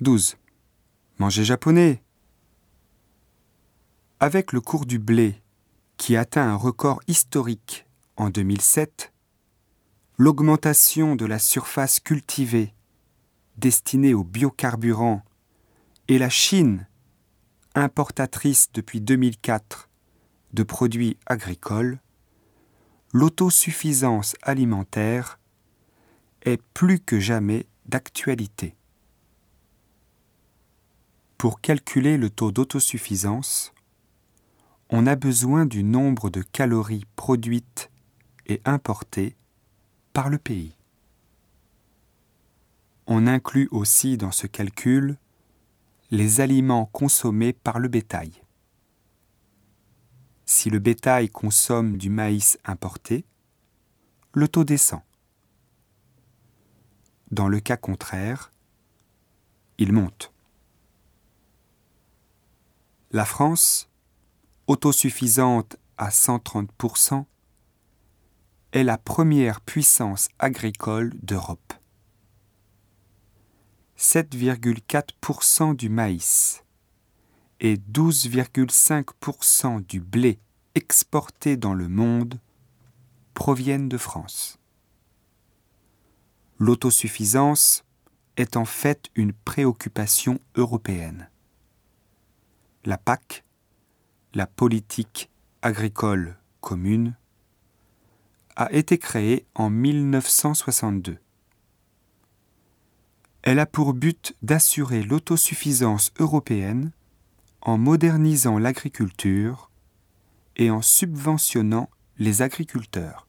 12. 0.00 0.38
Manger 1.18 1.44
japonais. 1.44 2.02
Avec 4.18 4.54
le 4.54 4.62
cours 4.62 4.86
du 4.86 4.98
blé, 4.98 5.42
qui 5.98 6.16
atteint 6.16 6.48
un 6.48 6.54
record 6.54 7.02
historique 7.06 7.86
en 8.16 8.30
2007, 8.30 9.12
l'augmentation 10.16 11.16
de 11.16 11.26
la 11.26 11.38
surface 11.38 12.00
cultivée 12.00 12.72
destinée 13.58 14.14
aux 14.14 14.24
biocarburants 14.24 15.22
et 16.08 16.18
la 16.18 16.30
Chine, 16.30 16.88
importatrice 17.74 18.72
depuis 18.72 19.02
2004 19.02 19.90
de 20.54 20.62
produits 20.62 21.18
agricoles, 21.26 22.00
l'autosuffisance 23.12 24.34
alimentaire 24.40 25.38
est 26.40 26.62
plus 26.72 27.00
que 27.00 27.20
jamais 27.20 27.66
d'actualité. 27.84 28.76
Pour 31.40 31.62
calculer 31.62 32.18
le 32.18 32.28
taux 32.28 32.52
d'autosuffisance, 32.52 33.72
on 34.90 35.06
a 35.06 35.16
besoin 35.16 35.64
du 35.64 35.82
nombre 35.82 36.28
de 36.28 36.42
calories 36.42 37.06
produites 37.16 37.90
et 38.44 38.60
importées 38.66 39.34
par 40.12 40.28
le 40.28 40.36
pays. 40.36 40.76
On 43.06 43.26
inclut 43.26 43.68
aussi 43.70 44.18
dans 44.18 44.32
ce 44.32 44.46
calcul 44.46 45.16
les 46.10 46.42
aliments 46.42 46.84
consommés 46.84 47.54
par 47.54 47.78
le 47.78 47.88
bétail. 47.88 48.32
Si 50.44 50.68
le 50.68 50.78
bétail 50.78 51.30
consomme 51.30 51.96
du 51.96 52.10
maïs 52.10 52.58
importé, 52.66 53.24
le 54.34 54.46
taux 54.46 54.64
descend. 54.64 55.00
Dans 57.30 57.48
le 57.48 57.60
cas 57.60 57.78
contraire, 57.78 58.52
il 59.78 59.94
monte. 59.94 60.34
La 63.12 63.24
France, 63.24 63.90
autosuffisante 64.68 65.76
à 65.98 66.10
130%, 66.10 67.24
est 68.70 68.84
la 68.84 68.98
première 68.98 69.60
puissance 69.60 70.28
agricole 70.38 71.12
d'Europe. 71.20 71.72
7,4% 73.98 75.74
du 75.74 75.88
maïs 75.88 76.62
et 77.58 77.78
12,5% 77.78 79.84
du 79.84 80.00
blé 80.00 80.38
exporté 80.76 81.56
dans 81.56 81.74
le 81.74 81.88
monde 81.88 82.38
proviennent 83.34 83.88
de 83.88 83.98
France. 83.98 84.60
L'autosuffisance 86.60 87.84
est 88.36 88.56
en 88.56 88.64
fait 88.64 89.10
une 89.16 89.32
préoccupation 89.32 90.38
européenne 90.54 91.28
la 92.84 92.96
PAC, 92.96 93.44
la 94.32 94.46
politique 94.46 95.30
agricole 95.60 96.38
commune, 96.60 97.14
a 98.56 98.72
été 98.72 98.96
créée 98.96 99.46
en 99.54 99.68
1962. 99.68 101.18
Elle 103.42 103.58
a 103.58 103.66
pour 103.66 103.92
but 103.92 104.34
d'assurer 104.42 105.02
l'autosuffisance 105.02 106.12
européenne 106.18 106.92
en 107.60 107.76
modernisant 107.76 108.58
l'agriculture 108.58 109.70
et 110.56 110.70
en 110.70 110.82
subventionnant 110.82 111.90
les 112.18 112.42
agriculteurs. 112.42 113.26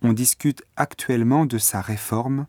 On 0.00 0.12
discute 0.12 0.62
actuellement 0.76 1.44
de 1.44 1.58
sa 1.58 1.80
réforme 1.80 2.46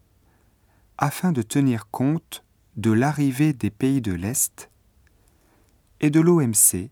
afin 0.97 1.31
de 1.31 1.41
tenir 1.41 1.89
compte 1.89 2.43
de 2.75 2.91
l'arrivée 2.91 3.53
des 3.53 3.71
pays 3.71 4.01
de 4.01 4.13
l'Est 4.13 4.68
et 6.01 6.09
de 6.09 6.19
l'OMC 6.19 6.89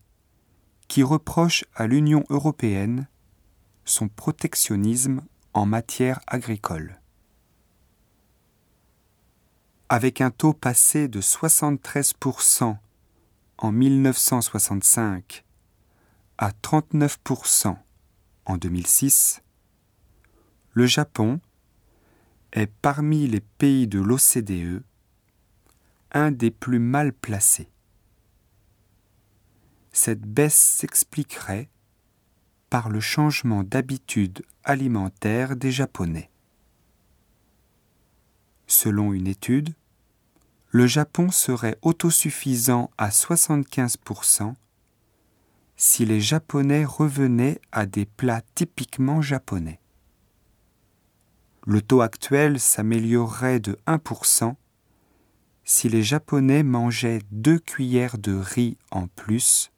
qui 0.87 1.03
reproche 1.03 1.65
à 1.75 1.87
l'Union 1.87 2.23
européenne 2.29 3.07
son 3.85 4.07
protectionnisme 4.07 5.21
en 5.53 5.65
matière 5.65 6.19
agricole. 6.27 6.99
Avec 9.89 10.19
un 10.21 10.31
taux 10.31 10.53
passé 10.53 11.07
de 11.07 11.21
73% 11.21 12.77
en 13.57 13.71
1965 13.71 15.45
à 16.37 16.51
39% 16.51 17.77
en 18.45 18.57
2006, 18.57 19.41
le 20.73 20.85
Japon 20.85 21.39
est 22.53 22.67
parmi 22.67 23.27
les 23.27 23.39
pays 23.39 23.87
de 23.87 23.99
l'OCDE 23.99 24.83
un 26.11 26.31
des 26.31 26.51
plus 26.51 26.79
mal 26.79 27.13
placés. 27.13 27.69
Cette 29.99 30.21
baisse 30.21 30.53
s'expliquerait 30.53 31.71
par 32.69 32.89
le 32.89 32.99
changement 32.99 33.63
d'habitude 33.63 34.45
alimentaire 34.63 35.55
des 35.55 35.71
Japonais. 35.71 36.29
Selon 38.67 39.11
une 39.11 39.25
étude, 39.25 39.73
le 40.69 40.85
Japon 40.85 41.31
serait 41.31 41.79
autosuffisant 41.81 42.91
à 42.99 43.09
75% 43.09 44.53
si 45.77 46.05
les 46.05 46.21
Japonais 46.21 46.85
revenaient 46.85 47.59
à 47.71 47.87
des 47.87 48.05
plats 48.05 48.43
typiquement 48.53 49.23
japonais. 49.23 49.79
Le 51.65 51.81
taux 51.81 52.01
actuel 52.01 52.59
s'améliorerait 52.59 53.59
de 53.59 53.79
1% 53.87 54.53
si 55.63 55.89
les 55.89 56.03
Japonais 56.03 56.61
mangeaient 56.61 57.23
deux 57.31 57.57
cuillères 57.57 58.19
de 58.19 58.35
riz 58.35 58.77
en 58.91 59.07
plus 59.07 59.71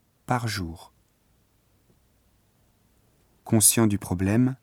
Conscient 3.46 3.88
du 3.88 3.98
problème, 3.98 4.56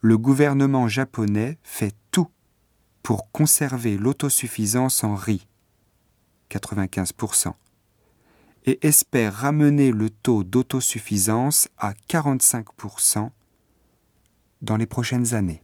le 0.00 0.18
gouvernement 0.18 0.86
japonais 0.86 1.58
fait 1.62 1.94
tout 2.10 2.28
pour 3.02 3.32
conserver 3.32 3.96
l'autosuffisance 3.96 5.02
en 5.02 5.14
riz, 5.14 5.48
95%, 6.50 7.54
et 8.66 8.86
espère 8.86 9.32
ramener 9.32 9.92
le 9.92 10.10
taux 10.10 10.44
d'autosuffisance 10.44 11.70
à 11.78 11.94
45% 12.10 13.30
dans 14.60 14.76
les 14.76 14.86
prochaines 14.86 15.32
années. 15.32 15.62